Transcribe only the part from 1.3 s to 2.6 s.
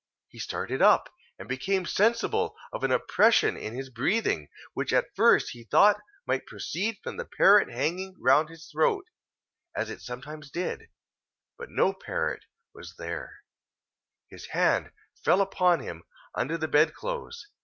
and became sensible